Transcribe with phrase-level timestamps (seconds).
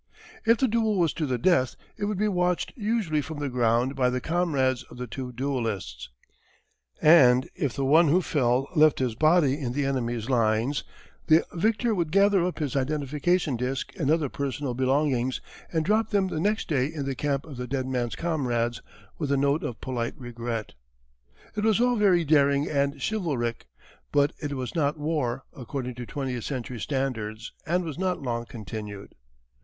[0.45, 3.95] If the duel was to the death it would be watched usually from the ground
[3.95, 6.09] by the comrades of the two duellists,
[6.99, 10.83] and if the one who fell left his body in the enemy's lines,
[11.27, 15.39] the victor would gather up his identification disk and other personal belongings
[15.71, 18.81] and drop them the next day in the camp of the dead man's comrades
[19.19, 20.73] with a note of polite regret.
[21.55, 23.67] It was all very daring and chivalric,
[24.11, 29.13] but it was not war according to twentieth century standards and was not long continued.